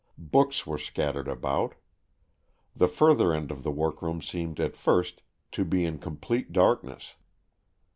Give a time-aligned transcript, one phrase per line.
[0.17, 1.75] Books were scattered about.
[2.75, 7.13] The further end of the workroom seemed at first to be in com plete darkness.